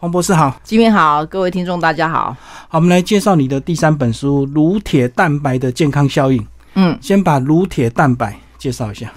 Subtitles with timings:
[0.00, 2.36] 黄博士好，金明好，各位听众大家好。
[2.68, 6.38] 好，我们来介绍你的第三本书《乳铁蛋白的健康效应》。
[6.74, 9.12] 嗯，先把乳铁蛋白介绍一下。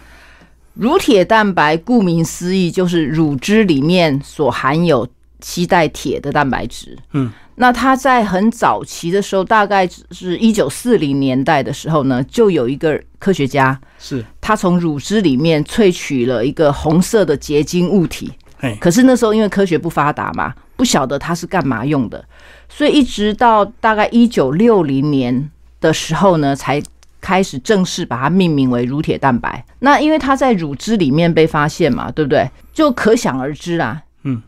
[0.74, 5.08] 乳铁蛋白顾名思义就是乳汁里面所含有
[5.40, 6.98] 期待铁的蛋白质。
[7.12, 18.32] 嗯，那它在很早期的时候，大概是一九四零年代的时候呢，就有一个科学家，是他从乳汁里面萃取了一个红色的结晶物体。
[18.62, 22.24] 嘿，可是那时候因为科学不发达嘛，不晓得它是干嘛用的，
[22.70, 26.80] 所以一直到大概一九六零年的时候呢，才
[27.20, 29.66] 开始正式把它命名为乳铁蛋白。
[29.80, 32.48] 那因为它在乳汁里面被发现嘛，对不对？
[32.72, 34.00] 就可想而知啦。
[34.24, 34.40] 嗯，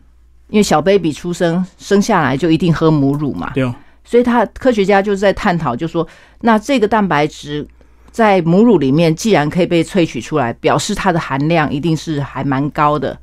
[0.48, 6.06] 因为小 baby 出生生下来就一定喝母乳嘛，对哦，所以他科学家就是在探讨，就说
[6.42, 7.66] 那这个蛋白质
[8.12, 13.18] 在母乳里面既然可以被萃取出来，表示它的含量一定是还蛮高的，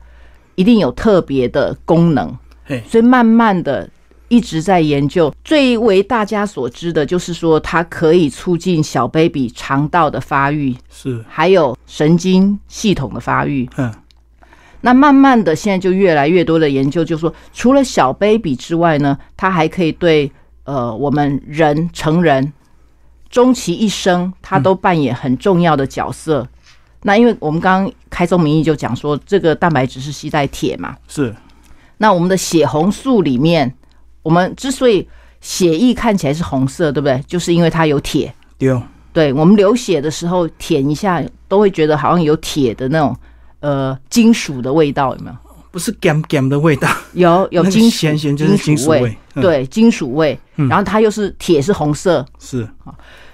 [0.55, 2.37] 一定有特别的功能。
[2.87, 3.89] 所以慢慢的
[4.29, 13.69] 一直在研究，最为大家所知的就是说，它可以促进小 baby 肠道的发育，是，还有神经系统的发育。
[13.75, 13.93] 嗯，
[14.79, 20.31] 那慢慢的，现在就越来越多的研究，就是说除了小 baby 之外呢，它还可以对
[20.63, 22.53] 呃我们人成人
[23.29, 26.47] 终其一生，它都扮演很重要的角色。
[27.03, 31.35] 那因为我们刚刚开宗明义就讲说，这个蛋白质是吸带铁嘛，是，
[31.97, 33.73] 那我们的血红素里面，
[34.23, 35.07] 我们之所以
[35.39, 37.21] 血液看起来是红色，对不对？
[37.27, 38.33] 就是因为它有铁。
[38.57, 38.69] 对。
[38.69, 43.13] 哦，对我们流血的时候舔一下，都会觉得好像有铁的那种
[43.59, 45.35] 呃金属的味道，有没有？
[45.69, 50.39] 不是干干的味道，有有 金属咸咸就是金属味，对金属味。
[50.55, 50.67] 嗯。
[50.69, 52.67] 然后它又是铁是红色，是，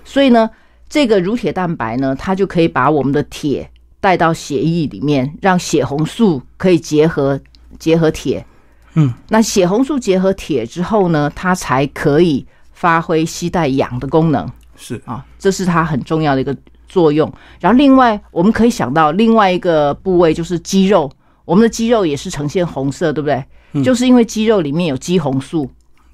[0.04, 0.50] 所以呢，
[0.90, 7.40] 这个乳铁蛋白呢，它就可以把我们的铁带到血液里面，让血红素可以结合
[7.78, 8.46] 结合铁。
[8.94, 16.56] 嗯，那血红素结合铁之后呢，它才可以发挥吸带氧的功能是，啊，这是它很重要的一个
[16.88, 17.32] 作用。
[17.60, 21.12] 然后另外我们可以想到另外一个部位就是肌肉，
[21.46, 23.44] 我们的肌肉也是呈现红色，对不对？
[23.74, 25.70] 嗯就是因为肌肉里面有肌红素，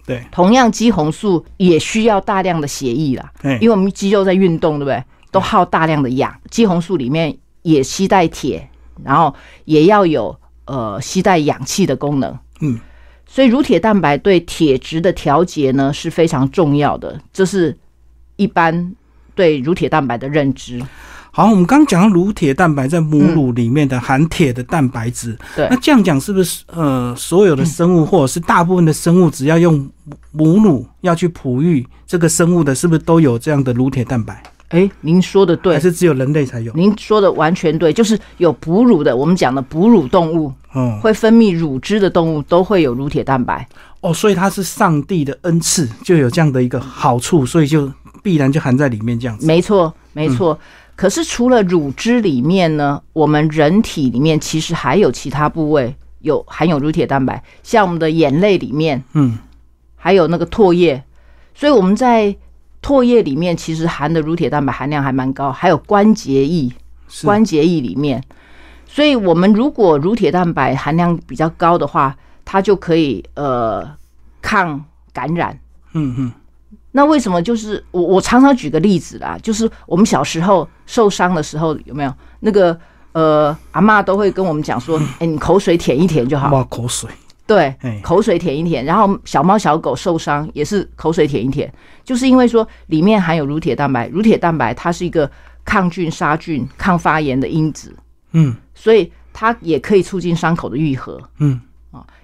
[0.05, 3.31] 对，同样肌红素也需要大量的血液啦。
[3.41, 5.03] 嘿，因为我们肌肉在运动，对不对？
[5.31, 8.69] 都耗大量的氧，肌红素里面也携带铁，
[9.03, 9.33] 然后
[9.65, 12.37] 也要有呃携带氧气的功能。
[12.61, 12.79] 嗯，
[13.25, 17.75] 所以乳铁蛋白对铁质的调节呢是非常重要的，这是
[18.35, 18.93] 一般
[19.33, 20.79] 对乳铁蛋白的认知。
[21.35, 29.89] 好，我们刚刚讲到乳铁蛋白在母乳里面的含铁的蛋白质，对那这样讲是不是呃，所有的生物或者是大部分的生物，只要用
[30.31, 34.43] 母乳要去哺育这个生物的，是不是都有这样的乳铁蛋白？
[34.69, 36.71] 哎，您说的对还，是只有人类才有？
[36.73, 43.67] 您说的完全对，就是有哺乳的，我们讲的哺乳动物嗯会分泌乳汁的动物都会有乳铁蛋白。
[44.01, 47.91] 哦，所以它是上帝的恩赐，就有这样的一个好处，所以就
[48.21, 49.47] 必然就含在里面这样子。
[49.47, 50.59] 没错，没错。
[50.95, 59.37] 可是除了乳汁里面呢，我们人体里面其实还有其他部位有含有乳铁蛋白，像我们的眼泪里面，嗯，
[59.95, 61.03] 还有那个唾液，
[61.55, 62.35] 所以我们在
[62.81, 66.71] 唾液里面其实含的乳铁蛋白含量还蛮高，还有关节液，
[67.23, 68.23] 关节液里面，
[68.85, 72.15] 所以我们如果乳铁蛋白含量比较高的话，
[72.45, 73.89] 它就可以呃
[74.41, 75.57] 抗感染。
[75.93, 76.31] 嗯嗯，
[76.93, 82.13] 那为什么就是我我常常举个例子啦，就是我们小时候受伤的时候有没有？
[82.39, 82.79] 那个
[83.11, 87.09] 呃阿嬷都会跟我们讲说，哎、你口水舔一舔就好，哇口水，
[87.45, 91.69] 对哎，口水舔一舔，然后小猫小狗受伤也是口水舔一舔，
[92.05, 95.29] 就是因为说里面含有乳铁蛋白，乳铁蛋白它是一个
[95.65, 97.95] 抗菌、杀菌、抗发炎的因子，
[98.31, 98.55] 嗯。
[98.75, 101.21] 所以它也可以促进伤口的愈合。
[101.37, 101.61] 嗯，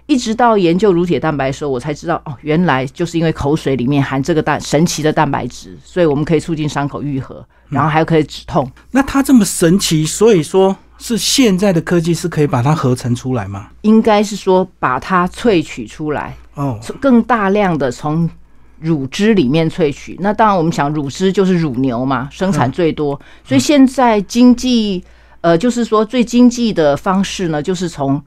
[0.10, 8.70] 一直到研究乳铁蛋白的时候，我才知道哦，原来就是因为口水里面含这个蛋神奇的蛋白质，所以我们可以促进伤口愈合，然后还可以止痛。
[8.90, 13.68] 那它这么神奇，所以说是现在的科技是可以把它合成出来吗？
[13.84, 18.28] 应该是说把它萃取出来，哦，更大量的从
[18.80, 20.18] 乳汁里面萃取。
[20.22, 25.04] 那当然，我们想乳汁就是乳牛嘛，生产最多，所以现在经济
[25.42, 28.20] 呃，就是说最经济的方式呢，就是从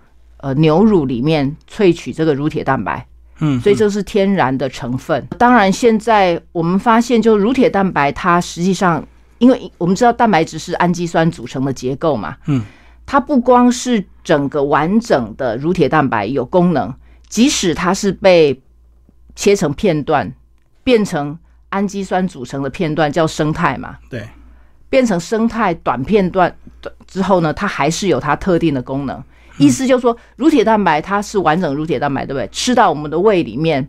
[0.42, 3.06] 呃牛乳里面萃取这个乳铁蛋白。
[3.44, 5.26] 嗯，所以这是天然的成分。
[5.36, 9.04] 当然，现在我们发现，就乳铁蛋白，它实际上，
[9.38, 12.62] 因为我们知道蛋白质是氨基酸组成的结构嘛，嗯，
[13.04, 16.94] 它不光是整个完整的乳铁蛋白有功能，
[17.26, 18.62] 即使它是被
[19.34, 20.32] 切成片段，
[20.84, 21.36] 变成
[21.70, 24.28] 氨基酸组成的片段，叫生态嘛，对，
[24.88, 26.54] 变成生态短片段
[27.08, 29.20] 之后呢，它还是有它特定的功能。
[29.58, 32.48] 意思就是说，乳铁蛋白它是完整乳铁蛋白，对不对？
[32.52, 33.86] 吃到我们的胃里面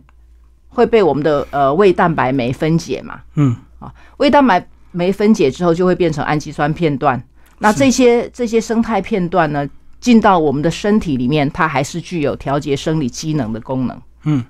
[0.68, 3.20] 会被我们的呃胃蛋白酶分解嘛？
[3.34, 7.22] 嗯，啊，胃蛋白酶分解之后就会变成氨基酸片段。
[7.58, 9.66] 那这些这些生态片段呢，
[10.00, 14.02] 进到我们的身体里面，它还是具有调节生理机能的功能。
[14.24, 14.44] 嗯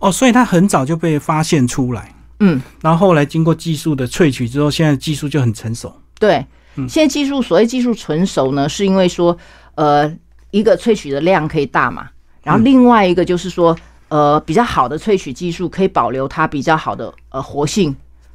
[0.00, 5.92] 哦，所以它很早就被发现出来，嗯，然后后来经过技术的萃取之后，现在技术就很成熟。
[6.20, 6.44] 对，
[6.88, 9.36] 现在技术所谓技术成熟呢，是因为说，
[9.74, 10.08] 呃，
[10.50, 12.08] 一个萃取的量可以大嘛，
[12.42, 13.76] 然后另外一个就是说，
[14.08, 17.94] 呃，比较好的萃取技术可以保留它比较好的呃活性。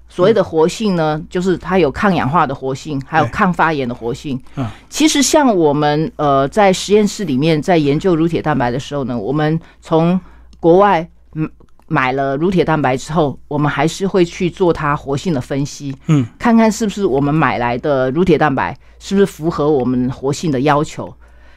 [0.10, 4.40] 所谓的活性呢，就是它有抗氧化的活性，还有抗发炎的活性。
[4.56, 10.20] 嗯，其实像我们呃在实验室里面在研究乳铁蛋白的时候呢，我们从
[10.60, 11.50] 国外嗯
[11.88, 15.96] 买了乳铁蛋白之后，我们还是会去做它活性的分析。
[16.06, 21.12] 嗯，看看是不是我们买来的乳铁蛋白是不是符合我们活性的要求，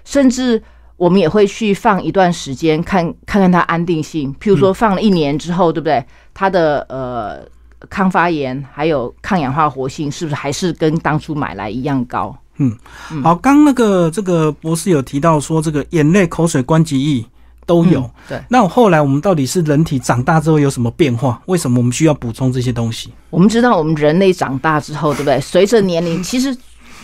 [0.06, 0.62] 甚至
[0.97, 4.35] 我们也会去放一段时间，看看看它安定性。
[4.41, 6.03] 譬如说放了一年之后，对不对？
[6.32, 7.47] 它的呃
[7.91, 12.35] 抗发炎还有抗氧化活性是不是还是跟当初买来一样高？
[12.58, 12.75] 嗯
[13.23, 17.23] 好，刚那个这个博士有提到说，这个眼泪、口水、关节液
[17.67, 18.00] 都有。
[18.00, 21.43] 嗯对，那我后来我们到底是人体长大之后有什么变化？
[21.47, 23.12] 为什么我们需要补充这些东西？
[23.29, 25.38] 我们知道，我们人类长大之后，对不对？
[25.41, 26.56] 随着年龄， 其实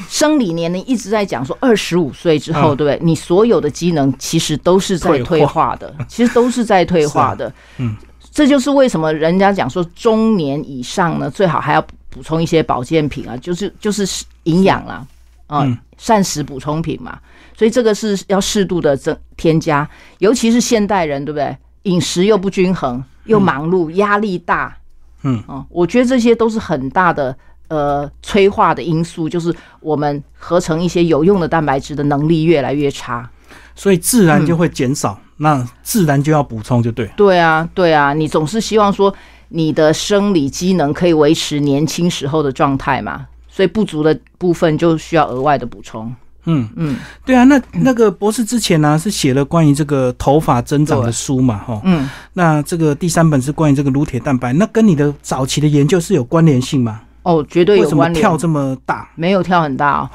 [0.09, 2.99] 生理年龄一直在讲说，二十五岁之后，嗯对不对？
[3.03, 7.53] 你所有的机能其实都是在退退化的， 其实都是在退化的。
[7.79, 7.97] 嗯，
[8.31, 15.07] 这就是为什么人家讲说，中年以上呢，最好还要补充一些保健品啊，就是就是营养啦，
[15.47, 17.19] 啊、嗯膳食补充品嘛。
[17.55, 21.57] 所以这个是要适度的增添加，尤其是现代人，对不对？
[21.85, 24.77] 饮食又不均衡，又忙碌，压力大，
[25.23, 27.37] 嗯，哦，我觉得这些都是很大的
[27.73, 33.27] 呃催化的因素，就是我们合成一些有用的蛋白质的能力越来越差。
[33.75, 37.11] 所以自然就会减少，那自然就要补充，就对。
[37.17, 39.13] 对啊，对啊，你总是希望说
[39.49, 46.15] 你的生理机能可以维持年轻时候的状态嘛，所以不足的部分就需要额外的补充。
[46.45, 51.81] 嗯嗯对啊，那那个博士之前呢、是写了关于这个头发增长的书嘛，哈。
[51.85, 57.01] 嗯，那这个第三本是关于这个乳铁蛋白，那跟你的早期的研究是有关联性吗？
[57.23, 58.23] 哦，绝对为什么有关联。
[58.23, 59.09] 跳这么大？
[59.15, 60.11] 没有跳很大哦，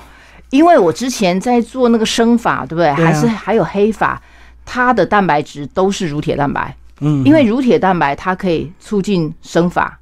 [0.50, 2.92] 因为我之前在做那个生法，对不对？
[2.92, 4.22] 还是还有黑发，
[4.66, 6.76] 它的蛋白质都是乳铁蛋白。
[7.00, 10.00] 嗯，因为乳铁蛋白它可以促进生发。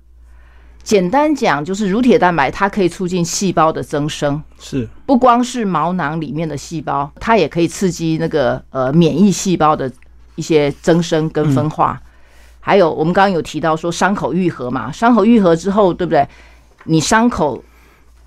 [0.81, 9.91] 简单讲，就是乳铁蛋白它可以促进细胞的增生，是不光是毛囊里面的细胞，它也可以刺激那个呃免疫细胞的
[10.35, 11.99] 一些增生跟分化。
[12.59, 16.27] 还有我们刚刚有提到说伤口愈合嘛，伤口愈合之后，对不对？
[16.85, 17.63] 你伤口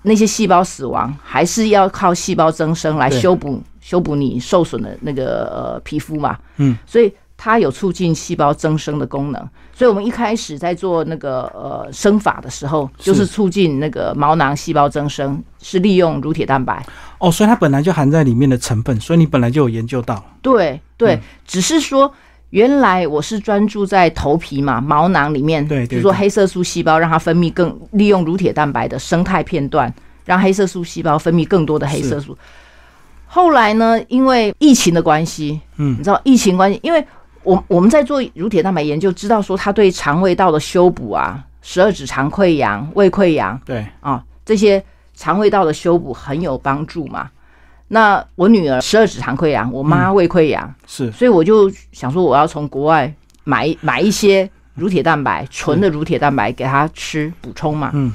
[0.03, 6.37] 那些细胞死亡，还是要靠细胞增生来修补修补你受损的那个呃皮肤嘛。
[6.57, 9.49] 嗯，所以它有促进细胞增生的功能。
[9.73, 16.85] 所以我们一开始在做那个呃生法的时候，就是促进那个毛囊细胞增生，是利用乳铁蛋白。
[17.17, 20.21] 哦，所以它本来就含在里面的成分，所以你本来就有研究到。
[20.41, 22.13] 对对，嗯只是说
[22.51, 29.93] 原来我是专注在头皮嘛，毛囊里面，对对比如说黑色素细胞让它分泌更利用乳铁蛋白的生态片段，
[30.25, 32.37] 让黑色素细胞分泌更多的黑色素。
[33.27, 37.05] 后来呢，因为疫情的关系，嗯你知道疫情关系，因为
[37.43, 47.29] 我我们在做乳铁蛋白研究，知道说它对肠胃道的修补啊，十二指肠溃疡、胃溃疡对，啊这些肠胃道的修补很有帮助嘛。
[47.89, 57.91] 那我女儿十二指肠溃疡，我妈胃溃疡，是所以我就想说，我要从国外买 买一些乳铁蛋白，纯的乳铁蛋白给她吃补充嘛。
[57.93, 58.13] 嗯。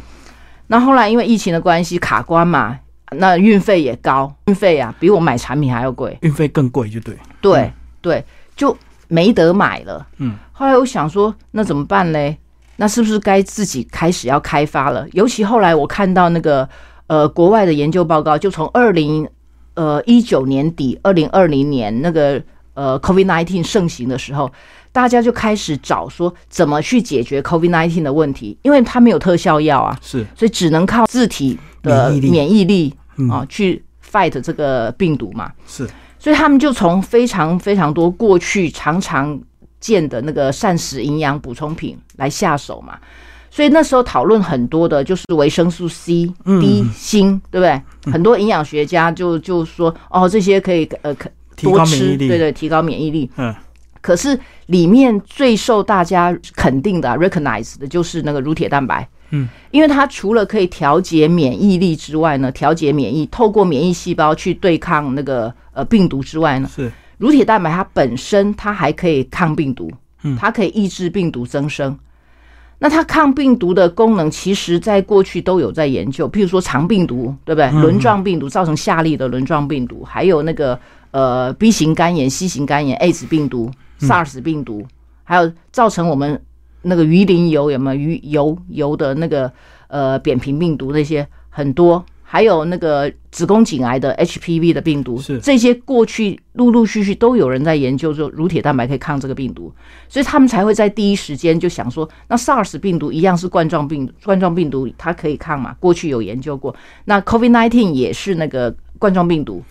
[0.68, 2.78] 那后来因为疫情的关系卡关嘛，
[3.10, 6.16] 那运费也高，运费啊比我买产品还要贵。
[6.22, 7.16] 运费更贵，就对。
[7.40, 8.24] 对、对，
[8.56, 8.74] 就
[9.08, 10.06] 没得买了。
[10.18, 10.36] 嗯。
[10.52, 12.38] 后来我想说，那怎么办嘞？
[12.76, 15.06] 那是不是该自己开始要开发了？
[15.12, 16.68] 尤其后来我看到那个
[17.08, 19.28] 呃国外的研究报告，就从二零
[19.74, 22.42] 呃一九年底、二零二零年那个
[22.74, 24.50] 呃 COVID nineteen 盛行的时候，
[24.92, 32.94] 大家就开始找说怎么去解决 COVID nineteen 的问题，因为它没有特效药啊，是所以只能靠自体的免疫力
[33.30, 35.52] 啊去 fight 这个病毒嘛。
[35.66, 35.88] 是，
[36.18, 39.38] 所以他们就从非常非常多过去常常
[39.80, 42.98] 见的那个膳食营养补充品来下手嘛。
[43.54, 48.12] 所以那时候讨论很多的就是维生素 C、嗯 D、锌，对不对？
[48.12, 51.14] 很多营养学家就就说哦，这些可以呃
[51.62, 52.16] 多吃。
[52.16, 53.30] 对对，提高免疫力。
[53.36, 53.54] 嗯，
[54.00, 59.08] 可是里面最受大家肯定的、啊、recognize 的就是那个乳铁蛋白。
[59.30, 69.88] 嗯，因为它除了可以调节免疫力之外呢，调节免疫，透过免疫细胞去对抗那个呃病毒之外呢，是乳铁蛋白它本身它还可以抗病毒，
[70.24, 71.96] 嗯它可以抑制病毒增生。
[72.84, 77.64] 那它抗病毒的功能，其实在过去都有在研究，譬如说肠病毒，对不对？
[77.68, 80.78] 嗯轮状病毒造成下痢的轮状病毒，还有那个
[81.10, 84.86] 呃 B 型肝炎、C 型肝炎、AIDS 病毒、SARS 病毒，
[85.22, 86.38] 还有造成我们
[86.82, 89.50] 那个鱼鳞油有没有鱼油油的那个
[89.88, 99.72] 呃扁平病毒那些很多，还有那个子宫颈癌的 HPV 的病毒，是这些过去陆陆续续都有人在研究说乳铁蛋白可以抗这个病毒，
[100.08, 105.76] 所以他们才会在第一时间就想说，那 SARS 病毒一样是冠状病冠状病毒，它可以抗嘛？
[105.78, 109.62] 过去有研究过，那 COVID-19 也是那个冠状病毒，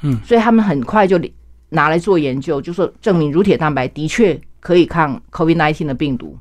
[0.00, 1.20] 嗯，所以他们很快就
[1.68, 6.36] 拿来做研究，就说证明乳铁蛋白的确可以抗 COVID-19 的病毒。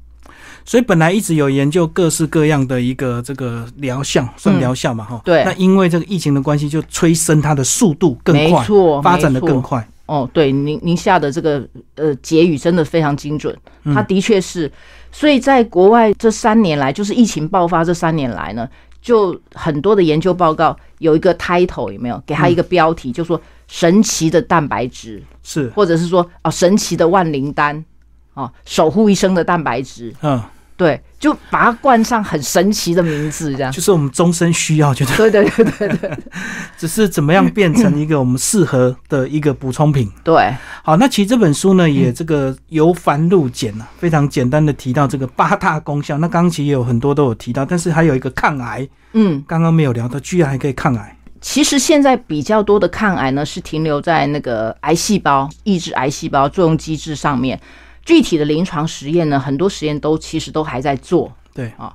[0.68, 5.44] 所以本来一直有研究各式各样的一个这个疗效，算疗效嘛哈、嗯对。
[5.46, 9.88] 那因为这个疫情的关系，就催生它的速度更快，没错，发展的更快。
[10.08, 13.96] 哦，对，您您下的这个呃结语真的非常精准，嗯。
[13.96, 14.70] 它的确是，
[15.10, 18.68] 所以在国外这三年来，就是疫情爆发这三年来呢，
[19.02, 22.22] 就很多的研究报告有一个 title 有没有？
[22.26, 27.86] 给它一个标题，就说神奇的蛋白质，是，或者是说哦神奇的万灵丹，
[28.34, 30.42] 哦守护一生的蛋白质，嗯，
[30.78, 33.72] 对，就把它冠上很神奇的名字，这样。
[33.74, 36.18] 就是我们终身需要，就是对 对对对对
[36.78, 40.08] 只是怎么样变成一个我们适合的一个补充品。
[40.24, 46.20] 对，好，那其实这本书嗯呢，也这个由繁入简啊，非常简单的提到这个八大功效。
[46.20, 49.44] 那刚刚其实也有很多都有提到，但是还有一个抗癌，嗯。
[49.48, 51.18] 刚刚没有聊到，居然还可以抗癌。
[51.42, 57.60] 其实现在比较多的抗癌呢，是停留在那个癌细胞抑制癌细胞作用机制上面。
[58.08, 61.30] 具体的临床实验呢，很多实验都其实都还在做。
[61.54, 61.94] 对啊，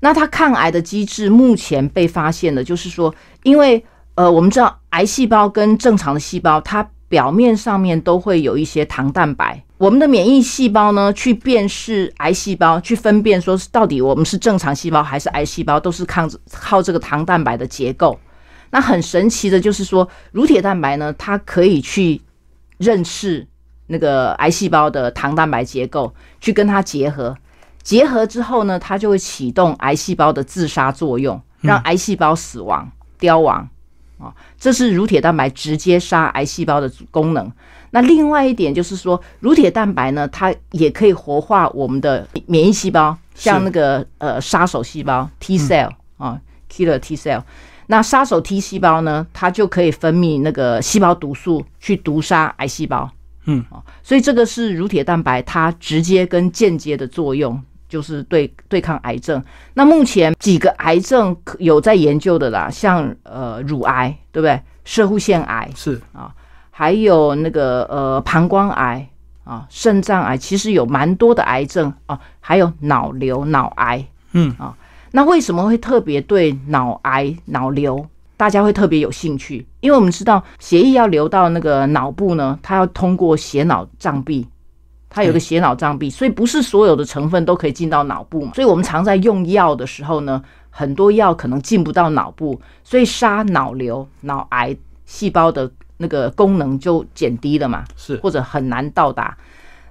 [0.00, 3.82] 那它抗癌的机制目前被发现的，就是说，因为
[4.14, 9.64] 呃，我们知道癌细胞跟正常的细胞，它表面上面都会有一些糖蛋白。
[9.78, 18.20] 我们的免疫细胞呢，去辨识癌细胞，去分辨说是到底我们是正常细胞还是癌细胞，都是靠靠这个糖蛋白的结构。
[18.70, 22.20] 那很神奇的就是说，乳铁蛋白呢，它可以去
[22.76, 23.46] 认识
[23.86, 27.36] 那个癌细胞的糖蛋白结构，去跟它结合。
[27.82, 33.68] 结合之后呢，它就会启动癌细胞的自杀作用，让癌细胞死亡、凋亡。
[34.16, 37.50] 啊，这是乳铁蛋白直接杀癌细胞的功能。
[37.90, 47.42] 那另外一点就是说，乳铁蛋白呢，它也可以活化我们的免疫细胞，像那个呃杀手细胞 T cell 啊，killer T cell。
[47.88, 53.10] 那杀手 T 细胞呢，它就可以分泌那个细胞毒素去毒杀癌细胞。
[53.46, 53.64] 嗯，
[54.02, 59.42] 所以这个是乳铁蛋白它直接跟间接的作用，就是对对抗癌症。
[59.74, 64.60] 那目前几个癌症有在研究的啦，像呃乳癌，对不对？
[64.84, 66.30] 射护腺癌，是啊，
[66.70, 69.08] 还有那个呃膀胱癌
[69.44, 74.04] 啊、肾脏癌，其实有蛮多的癌症啊，还有脑瘤、脑癌。
[74.32, 74.76] 嗯啊，
[75.12, 79.66] 那为什么会特别对脑癌、脑瘤大家会特别有兴趣？
[79.80, 84.46] 因为我们知道血液要流到那个脑部呢，它要通过血脑障壁。
[85.08, 88.50] 它有个血脑障壁，所以不是所有的成分都可以进到脑部嘛。
[88.52, 97.84] 所以我们常在用药的时候呢，很多药可能进不到脑部，所以杀脑瘤、脑癌细胞的那个功能就减低了嘛。
[97.96, 99.38] 是，或者很难到达。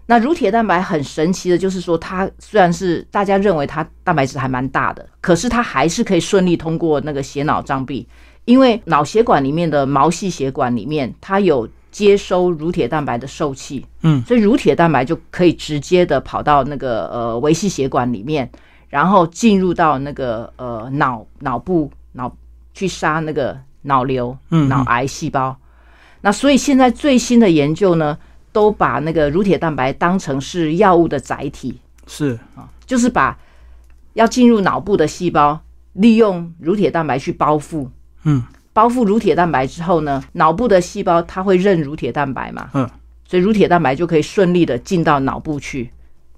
[0.08, 8.06] 那乳铁蛋白很神奇的，就是说它虽然是大家认为它蛋白质还蛮大的，可是它还是可以顺利通过那个血脑障壁，
[8.46, 18.50] 因为脑血管里面的毛细血管里面它有接收乳铁蛋白的受器，嗯，所以乳铁蛋白就可以直接的跑到那个呃维系血管里面，
[18.90, 22.36] 然后进入到那个呃脑脑部脑
[22.74, 25.56] 去杀那个脑瘤、嗯脑癌细胞。
[26.22, 28.18] 那所以现在最新的研究呢，
[28.52, 33.38] 都把那个乳铁蛋白当成是药物的载体是，啊，就是把
[34.14, 35.60] 要进入脑部的细胞，
[35.94, 37.88] 利用乳铁蛋白去包覆。
[38.24, 42.90] 嗯，包覆乳铁蛋白之后呢，脑部的细胞它会认乳铁蛋白嘛，嗯，
[43.28, 45.90] 所以乳铁蛋白就可以顺利的进到脑部去，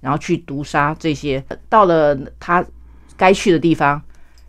[0.02, 2.66] 然后去毒杀这些到了它
[3.16, 4.02] 该去的地方，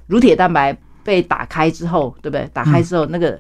[0.06, 2.48] 乳铁蛋白被打开之后，对不对？
[2.52, 3.38] 打开之后，那个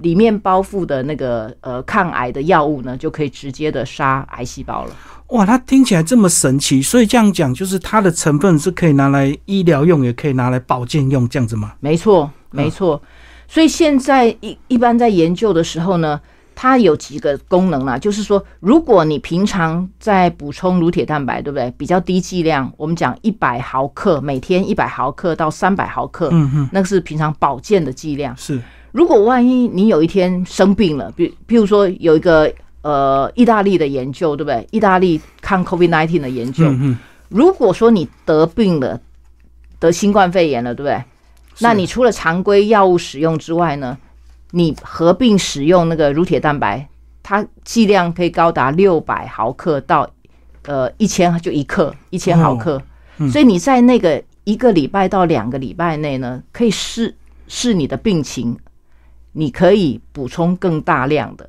[0.00, 4.90] 里面包覆的那个呃抗癌的药物呢，就可以直接的杀癌细胞了。
[5.28, 11.74] 哇，它听起来这么神奇，所以这样讲就是它的成分是可以拿来医疗用，也可以拿来保健用，这样子吗？
[11.80, 13.00] 没错，没错。
[13.46, 16.20] 所以现在一一般在研究的时候呢，
[16.54, 21.72] 它有几个功能啦，就是说，如果你平常在补充乳铁蛋白，对不对？
[21.78, 28.36] 比较低剂量，我们讲一百毫克，每天一百毫克到三百毫克，嗯嗯，那个是平常保健的剂量。
[28.36, 28.60] 是，
[28.92, 34.66] 如果万一你有一天生病了，比譬如说有一个呃意大利的研究，对不对？
[34.70, 36.64] 意大利抗 COVID-19 的研究，
[37.28, 39.00] 如果说你得病了，
[39.78, 41.02] 得新冠肺炎了，对不对？
[41.60, 43.96] 那你除了常规药物使用之外呢，
[44.52, 46.88] 你合并使用那个乳铁蛋白，
[47.22, 50.08] 它剂量可以高达六百毫克到
[50.66, 52.80] 呃一千就一克一千毫克，
[53.18, 57.14] 嗯所以你在那个一个礼拜到两个礼拜内呢，可以试
[57.46, 58.58] 试你的病情，
[59.32, 61.48] 你可以补充更大量的。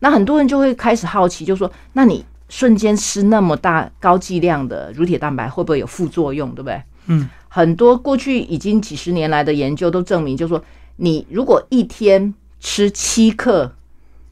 [0.00, 6.50] 那很多人就会开始好奇，就说：那你瞬间吃那么大高剂量的乳铁蛋白，会不会有副作用？
[6.50, 6.82] 对不对？
[7.06, 10.62] 嗯，很多过去已经几十年来的研究都证明，就说
[10.96, 13.72] 你如果一天吃七克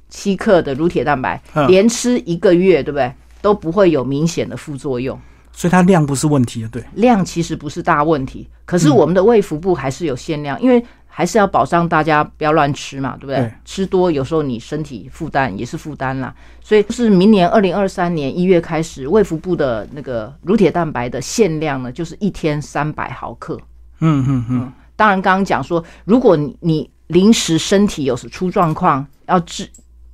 [0.08, 3.12] 七克的乳铁蛋白，嗯连吃一个月，对不对？
[3.40, 5.18] 都不会有明显的副作用。
[5.52, 13.36] 所以它量不是问题的，对，量其实不是大问题，可是我们的胃腹部还是有限量，因为还是要保障大家不要乱吃嘛，对不对？
[13.36, 13.52] 对。
[13.64, 23.58] 吃多有时候你身体负担也是负担啦，所以是明年二零二三年一月开始，卫福部的那个乳铁蛋白的限量呢，就是一天三百毫克。
[23.98, 29.68] 嗯嗯嗯，当然，刚刚讲说，如果你你临时身体有出状况，要治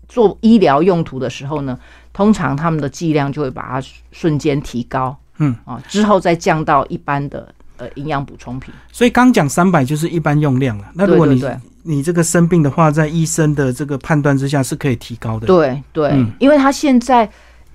[0.09, 1.79] 做医疗用途的时候呢，
[2.13, 5.55] 通常他们的剂量就会把它瞬间提高，嗯。
[5.65, 8.73] 啊，之后再降到一般的呃营养补充品。
[8.93, 10.85] 所以刚讲三百就是一般用量了。
[10.95, 11.43] 那如果你
[11.83, 17.31] 你这个生病的话，在医生的这个判断之下是可以提高的。，对对，嗯因为它现在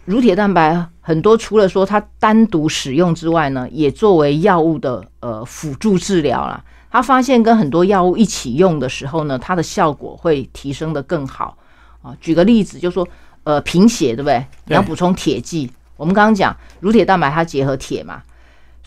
[0.05, 6.63] 乳铁蛋白很多，除了说它单独使用之外呢，也作为药物的呃辅助治疗啦。
[6.93, 11.57] 他发现跟很多药物一起用的时候呢，它的效果会提升的更好
[12.01, 12.13] 啊。
[12.19, 13.07] 举个例子，就说
[13.45, 14.45] 呃贫血对不对？
[14.65, 18.21] 你要补充铁剂，我们刚刚讲乳铁蛋白它结合铁嘛，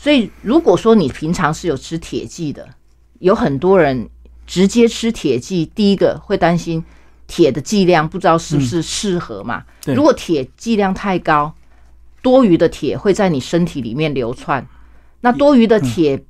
[0.05, 2.69] 所以如果说你平常是有吃铁剂的，
[3.21, 4.07] 有很多人
[4.47, 6.85] 直接吃铁剂，第一个会担心
[7.27, 9.65] 铁的剂量不知道是不是适合嘛。
[9.83, 11.51] 对如果铁剂量太高，
[12.21, 14.67] 多余的铁会在你身体里面流窜，
[15.23, 16.23] 那多余的铁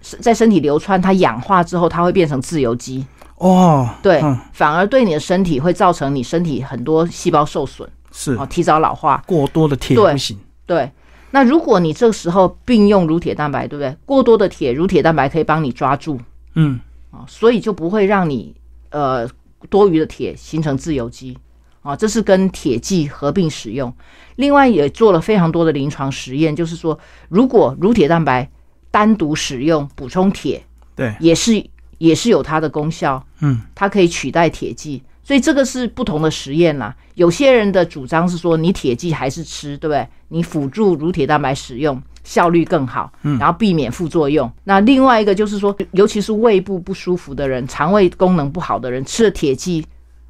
[0.00, 9.22] 在身体流窜，它氧化之后，它会变成自由基，哦，对，嗯反而对你的身体会造成你身体很多细胞受损，是哦，提早老化。
[9.24, 10.36] 过多的铁对不行。
[10.66, 10.90] 对，
[11.30, 13.96] 那如果你这时候并用乳铁蛋白，对不对？
[14.04, 16.20] 过多的铁，乳铁蛋白可以帮你抓住。
[16.54, 18.54] 嗯，啊，所以就不会让你
[18.90, 19.28] 呃
[19.68, 21.38] 多余的铁形成自由基。
[21.82, 23.90] 啊，这是跟铁剂合并使用。
[24.36, 26.98] 另外也做了非常多的临床实验，就是说，
[27.30, 28.50] 如果乳铁蛋白
[28.90, 30.62] 单独使用补充铁，
[30.94, 31.64] 对，也是
[31.96, 36.92] 也是有它的功效，嗯，它可以取代铁剂，所以这个是不同的实验啦。
[37.14, 40.04] 有些人的主张是说，你铁剂还是吃，对不对？
[40.26, 44.50] 你辅助乳铁蛋白使用效率更好，然后避免副作用。
[44.64, 49.86] 那另外一个就是说，尤其是胃部不舒服的人、肠胃功能不好的人，吃了铁剂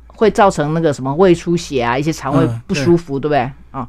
[0.07, 3.89] 会造成那个什么胃出血啊，一些肠胃嗯不舒服，对不对啊？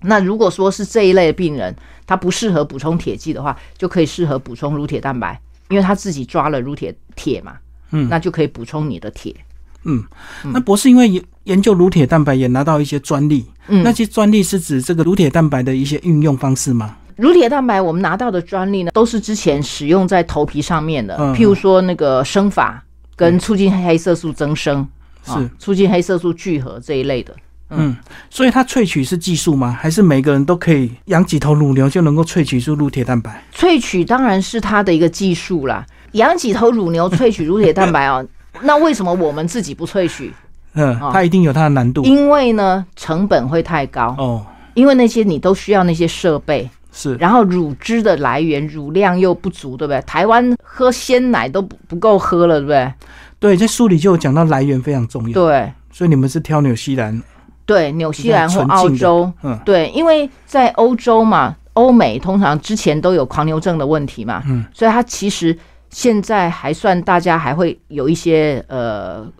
[0.00, 1.72] 那如果说是这一类的病人，
[2.08, 7.56] 他不适合补充铁剂的话，就可以适合补充乳铁蛋白，因为他自己抓了乳铁铁嘛，
[7.92, 9.32] 嗯那就可以补充你的铁。
[10.44, 16.96] 那博士因为研研究乳铁蛋白也拿到一些专利，嗯那些专利是指这个乳铁蛋白的一些运用方式吗？
[17.16, 22.82] 乳铁蛋白我们拿到的专利呢，都是之前使用在头皮上面的，嗯譬如说那个生发
[23.16, 24.86] 跟促进黑色素增生，
[25.24, 27.34] 是啊促进黑色素聚合这一类的。
[27.72, 27.94] 嗯，
[28.30, 29.70] 所以它萃取是技术吗？
[29.80, 33.44] 还是每个人都可以养几头乳牛就能够萃取出乳铁蛋白？
[33.54, 38.26] 萃取当然是它的一个技术啦，养几头乳牛萃取乳铁蛋白哦，
[38.62, 40.32] 那为什么我们自己不萃取？
[40.74, 42.02] 嗯，哦它一定有它的难度。
[42.04, 50.00] 因为呢成本会太高，哦，因为那些你都需要那些设备，是，然后乳汁的来源乳量又不足，对不对？
[50.02, 52.92] 台湾喝鲜奶都不不够喝了，对不对？
[53.40, 55.72] 对，在书里就有讲到来源非常重要，对。
[55.92, 57.20] 所以你们是挑纽西兰，
[57.66, 59.08] 对，纽西兰或比较纯净的。
[59.08, 59.58] 澳洲，嗯。
[59.64, 65.56] 对，因为在欧洲嘛，欧美通常之前都有狂牛症的问题嘛，嗯，所以它其实
[65.90, 69.30] 现在还算大家还会有一些呃，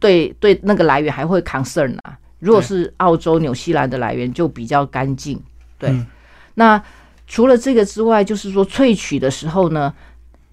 [0.00, 2.16] 对对，那个来源还会 concern 啊。
[2.38, 5.40] 如果是澳洲、纽西兰的来源就比较干净，
[5.78, 5.90] 对。
[5.90, 6.06] 嗯
[6.58, 6.82] 那
[7.26, 9.92] 除了这个之外，就是说萃取的时候呢，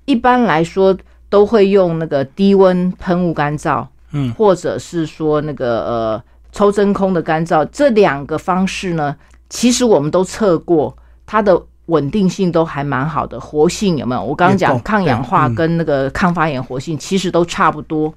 [0.04, 0.98] 一般来说
[1.30, 9.16] 都会用那个低温喷雾干燥，嗯，或者是说那个呃抽真空的干燥，这两个方式呢，
[9.50, 14.24] 其实我们都测过，它的稳定性都还蛮好的，活性有没有？
[14.24, 18.14] 我刚刚讲抗氧化跟那个抗发炎活性其实都差不多，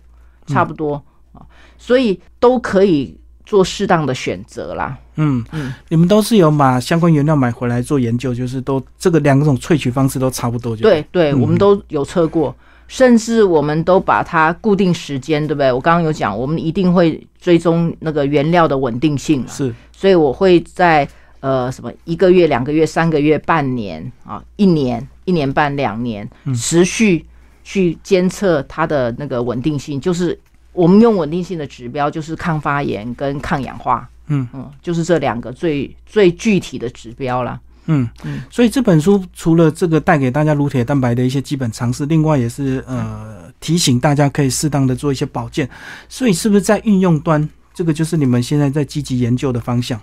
[0.47, 1.03] 差不多
[1.33, 1.43] 啊，
[1.77, 4.97] 所以都可以做适当的选择啦。
[5.17, 11.41] 嗯嗯，你们都是有把相关原料买回来做研究，就是都这个两种萃取方式都差不多就对对，嗯。
[11.41, 12.55] 我们都有测过，
[12.87, 15.73] 甚至我们都把它固定时间，对不对？
[15.73, 19.75] 我刚刚有讲，我们一定会追踪那个原料的稳定性嘛，是。
[19.91, 21.09] 所以我会在
[21.40, 27.25] 呃什么一个月、两个月、三个月、半年啊、一年、一年半、两年，持续
[27.64, 30.38] 去监测它的那个稳定性，就是
[30.72, 34.09] 我们用稳定性的指标，就是抗发炎跟抗氧化。
[34.29, 37.61] 嗯嗯，就是这两个最最具体的指标啦。
[37.87, 45.70] 嗯嗯，所以这本书除了这个带给大家乳铁蛋白的一些基本常识，另外也是呃提醒大家可以适当的做一些保健。
[46.09, 50.01] 所以是不是在运用端，这个就是你们现在在积极研究的方向？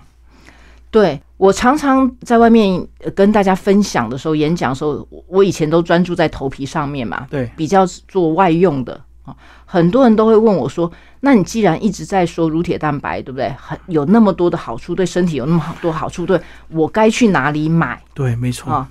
[0.94, 9.34] 对我常常在外面呃跟大家分享的时候，演讲的时候，我我以前都专注在头皮上面嘛，对，比较做外用的啊。
[9.66, 13.52] 很多人都会问我说：“那你既然一直在说乳铁蛋白，对不对？
[13.58, 18.72] 很有那么多的好处，对身体有那么好多好处，对我该去哪里买对，没错。
[18.72, 18.88] 啊？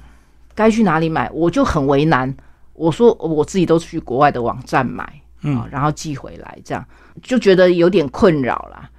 [0.54, 2.36] 该去哪里买？”我就很为难。
[2.74, 5.08] 我说我自己都去国外的网站买，
[5.44, 6.86] 嗯啊，然后寄回来，这样
[7.22, 8.89] 就觉得有点困扰啦。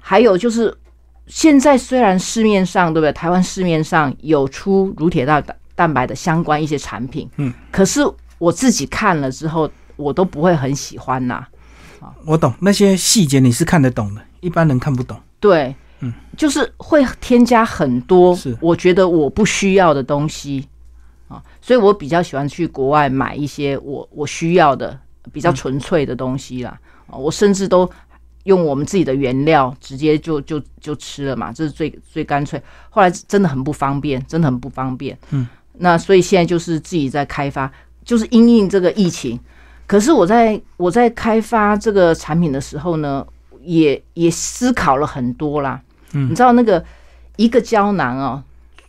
[0.00, 0.76] 还有就是，
[1.26, 3.12] 现在虽然市面上对不对？
[3.12, 5.42] 台湾市面上有出乳铁蛋
[5.74, 8.00] 蛋白的相关一些产品，嗯，可是
[8.38, 11.48] 我自己看了之后，我都不会很喜欢呐、啊
[12.26, 15.18] 我懂那些细节，你是看得懂的，一般人看不懂。
[15.40, 18.54] 对，嗯，就是会添加很多是。
[18.60, 20.68] 我觉得我不需要的东西
[21.28, 24.98] 啊，所以我比较喜欢去国外买一些我我需要的
[25.32, 26.78] 比较纯粹的东西啦。
[27.06, 27.90] 啊，我甚至都
[28.44, 32.62] 用我们自己的原料直接就就就吃了嘛，这是最最干脆。
[32.88, 35.18] 后来真的很不方便，真的很不方便。
[35.30, 35.46] 嗯，
[35.78, 37.70] 那所以现在就是自己在开发，
[38.04, 39.38] 就是因应这个疫情。
[39.86, 43.26] 可是我在我在开发这个产品的时候呢，
[43.62, 45.80] 也也思考了很多啦。
[46.12, 46.82] 嗯你知道那个
[47.36, 48.42] 一个胶囊哦，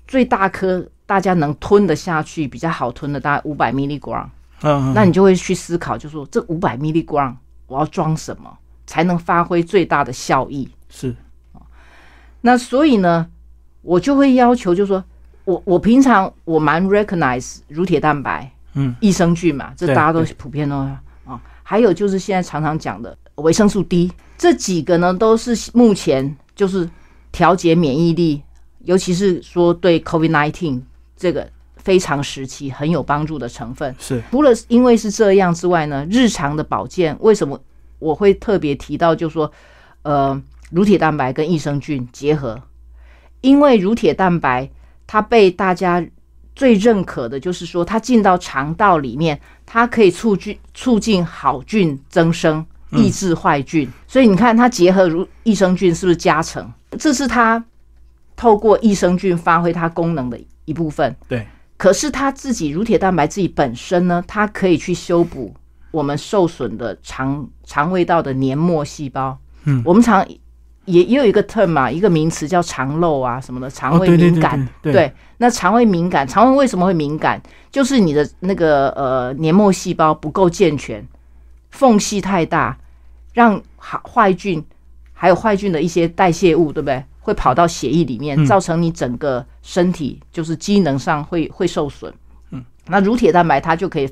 [0.08, 4.28] 最大颗大家能吞得下去，比较好吞的大概五百 milligram。
[4.62, 7.36] 嗯，那你就会去思考，就说这五百 milligram
[7.68, 10.70] 我要装什么才能发挥最大的效益？
[10.90, 11.16] 是
[12.42, 13.28] 那所以呢，
[13.82, 15.04] 我就会要求，就说
[15.46, 21.02] 我我平常我蛮 recognize 乳铁蛋白，嗯，益生菌嘛，这大家都普遍都啊、
[21.64, 26.88] 还有就是现在常常讲的维生素 D，这几个呢都是目前就是
[27.32, 28.44] 调节免疫力，
[28.84, 30.82] 尤其是说对 COVID nineteen
[31.18, 33.96] 这个非常时期很有帮助的成分。
[33.98, 37.60] 是，除了因为是这样之外呢，日常的保健为什么
[38.00, 39.52] 我会特别提到，就说
[40.04, 42.62] 呃，乳铁蛋白跟益生菌结合，
[43.42, 44.70] 因为乳铁蛋白
[45.08, 46.06] 它被大家
[46.56, 53.90] 最认可的就是说，它进到肠道里面，它可以促进促进好菌增生，抑制坏菌。
[54.08, 56.72] 所以你看，它结合乳益生菌是不是加成？
[56.98, 57.64] 这是它
[58.36, 61.14] 透过益生菌发挥它功能的一部分。
[61.28, 65.54] 对，可是它自己乳铁蛋白自己本身呢，它可以去修补
[65.96, 69.38] 我们受损的肠肠胃道的黏膜细胞。
[69.64, 70.28] 嗯我们常
[70.86, 74.70] 也也有一个 term 嘛，一个名词叫肠漏啊什么的，肠哦，胃对对对敏感。
[74.82, 77.42] 对对，那肠胃敏感，肠胃为什么会敏感？
[77.72, 81.04] 就是你的那个呃黏膜细胞不够健全，
[81.72, 82.78] 缝隙太大，
[83.34, 84.64] 让好坏菌
[85.14, 87.04] 还有坏菌的一些代谢物，对不对？
[87.20, 92.14] 会跑到血液里面，嗯造成你整个身体就是机能上会会受损。
[92.52, 94.08] 嗯，那乳铁蛋白它就可以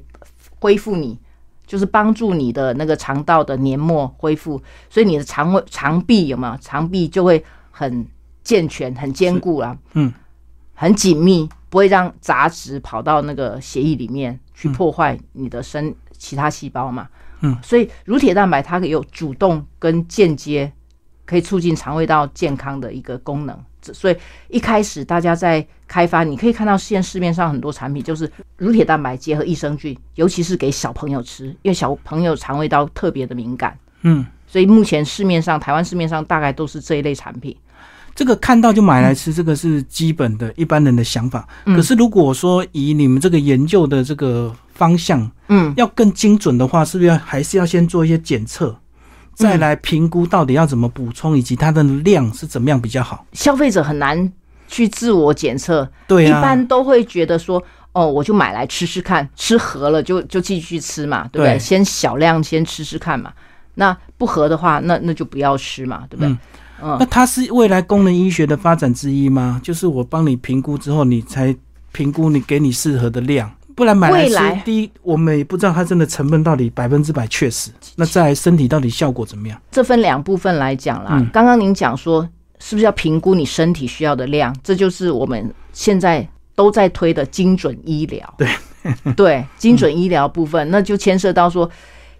[0.59, 1.19] 恢复你，
[1.65, 6.57] 就是帮助你的那个肠道的黏膜恢复，所以你的肠胃肠壁有没有？
[6.57, 8.05] 肠壁就会很
[8.43, 9.77] 健全、很坚固啦。
[9.93, 10.13] 嗯，
[10.73, 17.07] 很紧密，不会让杂质跑到那个血液里面去破坏你的身其他细胞嘛。
[17.41, 20.71] 嗯，所以乳铁蛋白它有主动跟间接
[21.25, 23.57] 可以促进肠胃道健康的一个功能。
[23.83, 24.15] 这所以
[24.47, 37.55] 一开始大家在开发，你可以看到现在市面上很多产品就是乳铁蛋白结合益生菌，尤其是给小朋友吃，因为小朋友肠胃道特别的敏感，嗯，所以目前市面上台湾市面上大概都是这一类产品。
[38.15, 41.47] 这个看到就买来吃，这个是基本的一般人的想法。
[41.65, 41.75] 嗯。
[41.75, 48.79] 可是如果说以你们这个研究的这个方向，嗯，要更精准的话，是不是要还是要先做一些检测，
[49.35, 53.25] 再来评估到底要怎么补充，以及它的量是怎么样比较好？
[53.33, 54.31] 消费者很难
[54.67, 61.55] 去自我检测，对啊，一般都会觉得说，哦，我就买来吃吃看，吃合了就就继续吃嘛，对不对？
[61.55, 63.31] 对先小量先吃吃看嘛，
[63.75, 66.29] 那不合的话，那那就不要吃嘛，对不对？
[66.29, 66.37] 嗯
[66.81, 69.59] 嗯那它是未来功能医学的发展之一吗？
[69.63, 71.55] 就是我帮你评估之后，你才
[71.91, 73.49] 评估你给你适合的量。
[73.75, 79.59] 不然买来吃未来，第一我们也不知道它真的成分到底百分之百确实，那在身体到底效果怎么样？
[79.71, 81.11] 这分两部分来讲啦。
[81.13, 82.27] 嗯刚刚您讲说，
[82.59, 84.55] 是不是要评估你身体需要的量？
[84.63, 88.33] 这就是我们现在都在推的精准医疗。
[88.37, 88.47] 对
[89.15, 91.69] 对，精准医疗部分，那就牵涉到说。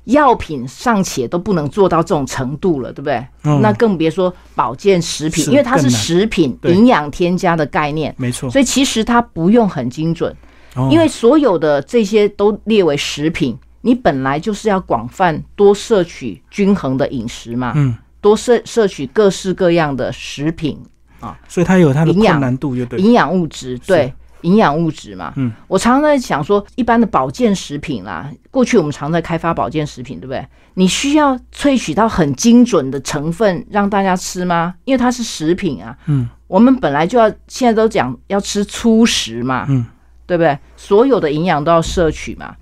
[0.08, 3.26] 药品尚且都不能做到这种程度了，对不对？
[3.46, 10.36] 嗯那更别说保健食品，因为它是食品营养添加的概念，没错，所以其实它不用很精准。
[10.76, 10.90] 哦。
[10.92, 20.80] 因为所有的这些都列为食品，你本来就是要广泛多摄取均衡的饮食嘛，嗯，多摄摄取各式各样的食品
[21.20, 23.00] 啊、所以它有它的困难度，就对。
[23.00, 24.14] 营养物质，对。
[24.42, 30.46] 营养物质嘛，嗯，我常常在想说，一般的保健食品啦，过去我们常在开发保健食品，对不对？
[30.74, 34.74] 你需要萃取到很精准的成分让大家吃吗？
[34.84, 39.86] 因为它是食品啊，嗯，我们本来就要现在都讲要吃粗食嘛，嗯，
[40.26, 40.58] 对不对？
[40.78, 42.56] 所有的营养都要摄取嘛，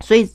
[0.00, 0.28] 所以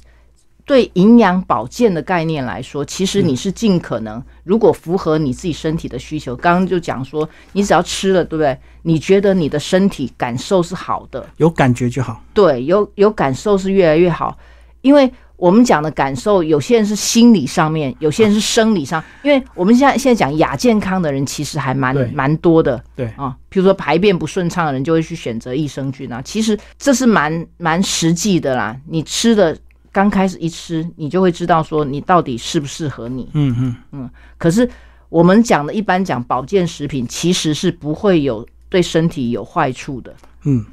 [0.65, 8.58] 对营养保健的概念来说，其实你是尽可能，如果符合你自己身体的需求，刚刚就讲说，你只要吃了，对不对？
[8.82, 12.23] 你觉得你的身体感受是好的，有感觉就好。
[12.34, 14.38] 对，有有感受是越来越好，
[14.82, 22.06] 因为我们讲的感受，有些人是心理上面，有些人是生理上，因为我们现在现在讲亚健康的人其实还蛮对。
[22.08, 23.06] 蛮多的，对。
[23.17, 29.58] 啊，比如说排便不顺畅的人就会去选择益生菌啊，其实这是蛮蛮实际的啦，你吃的
[29.91, 34.69] 刚开始一吃，你就会知道说你到底适不适合你，嗯嗯，可是
[35.10, 40.13] 我们讲的一般讲保健食品，其实是不会有对身体有坏处的。
[40.43, 40.65] 嗯，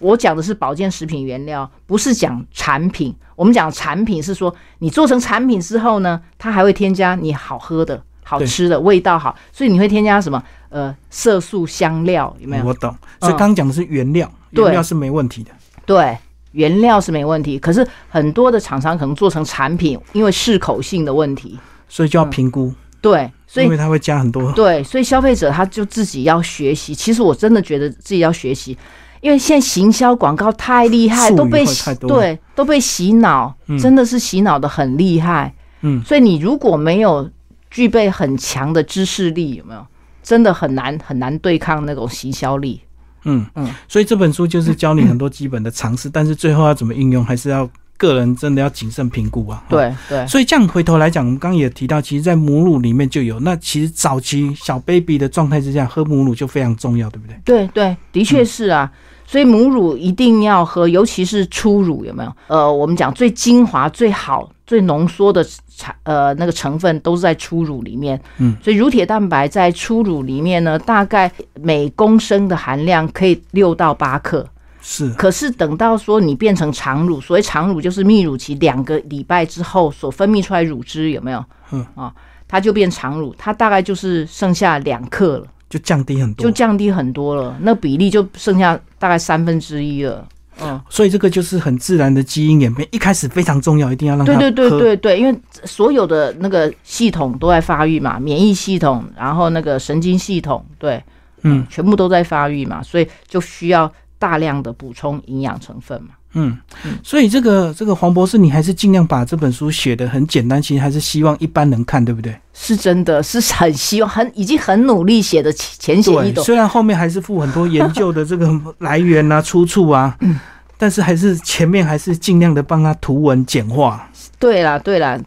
[0.00, 3.14] 我讲的是保健食品原料，不是讲产品。
[3.36, 10.42] 我们讲产品是说，你做成产品之后呢，它还会添加你好喝的、好吃的、味道好，所以你会添加什么？
[10.70, 12.64] 呃，色素、香料，有没有？
[12.66, 12.94] 我懂。
[13.20, 15.50] 所以刚刚讲的是原料，对原料是没问题的。
[15.86, 16.18] 对，
[16.52, 21.58] 原料是没问题，可是很多的厂商可能做成产品，因为适口性的问题，
[21.88, 24.52] 所以就要评估，对，所以因为它会加很多。
[24.52, 26.94] 对，所以消费者他就自己要学习。
[26.94, 28.76] 其实我真的觉得自己要学习，
[29.20, 35.54] 因为现在行销广告太厉害，都被会太多对都被洗脑，真的是洗脑的很厉害。
[35.80, 37.30] 嗯所以你如果没有
[37.70, 39.86] 具备很强的知识力，有没有？
[40.22, 42.80] 真的很难很难对抗那种行销力。
[43.24, 49.62] 嗯嗯所以这本书就是教你很多基本的常识，但是最后要怎么应用，还是要个人真的要谨慎评估啊。
[49.68, 49.76] 哈。
[49.76, 53.38] 对对所以这样回头来讲，我们刚刚也提到，其实，在母乳里面就有。
[53.40, 57.36] 那其实早期小 baby 的状态之下，喝母乳就非常重要，对不对？
[57.44, 58.90] 对对，的确是啊。
[59.26, 62.32] 所以母乳一定要喝，尤其是初乳，有没有？
[62.46, 65.44] 呃，我们讲最精华、最好、最浓缩的
[65.76, 68.18] 产呃那个成分都是在初乳里面。
[68.38, 71.30] 嗯，所以乳铁蛋白在初乳里面呢，大概
[71.60, 74.48] 每公升的含量可以六到八克。
[74.90, 81.44] 是，可是等到说你变成常乳，所谓常乳就是泌乳期两个礼拜之后所分泌出来乳汁有没有？
[81.72, 82.10] 嗯啊，
[82.48, 85.46] 它就变常乳，它大概就是剩下两克了。
[85.68, 86.42] 就降低很多。
[86.42, 90.26] 就降低很多了，那比例就剩下大概三分之一了。
[90.62, 101.04] 嗯，所以这个就是很自然的基因演变，一开始非常重要，一定要让它对对对对对，因为所有的那个系统都在发育嘛，免疫系统，然后那个神经系统，对，
[101.42, 106.10] 嗯，全部都在发育嘛，所以就需要大量的补充营养成分嘛。
[106.34, 106.58] 嗯，
[107.02, 112.38] 所以这个这个黄博士，你还是尽量把这本书写的很简单，其实还是希望一般人看，对不对？
[112.52, 116.44] 是真的是很希望，很已经很努力写的浅显易对，懂。
[116.44, 120.38] 虽然后面还是附很多研究的这个来源啊、 出处啊，嗯
[120.76, 124.08] 但是还是前面还是尽量的帮他图文简化。
[124.38, 125.18] 对啦对啦，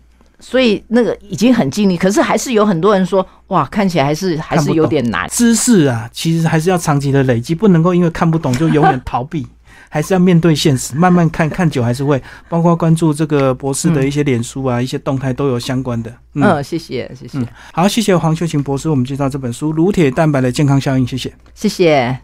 [0.42, 5.30] 所以那个已经很尽力，可是还是有很多人说，哇，看起来还是还是有点难。
[5.30, 9.46] 知识啊，其实还是要长期的累积，不能够因为看不懂就永远逃避，
[9.90, 12.22] 还是要面对现实，慢慢看看久还是会。
[12.50, 16.10] 包括关注这个博士的一些脸书啊、一些动态都有相关的。
[16.34, 21.34] 嗯，嗯，谢谢谢谢、嗯好，谢谢黄秀琴博士，我们介绍这本书《乳铁蛋白的健康效应》，谢谢。
[21.54, 22.22] 谢谢。